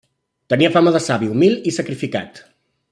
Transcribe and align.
Tenia 0.53 0.71
fama 0.77 0.93
de 0.95 1.01
savi, 1.09 1.29
humil 1.35 1.61
i 1.73 1.77
sacrificat. 1.79 2.43